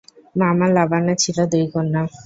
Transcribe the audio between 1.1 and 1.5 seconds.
ছিল